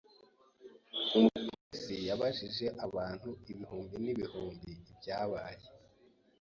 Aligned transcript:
Umupolisi 1.17 1.95
yabajije 2.09 2.65
abantu 2.85 3.29
ibihumbi 3.51 3.95
n’ibihumbi 4.03 4.71
ibyabaye. 4.91 5.63